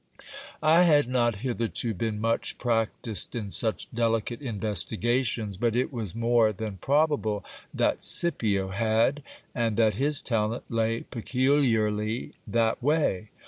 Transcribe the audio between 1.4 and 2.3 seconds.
hitherto been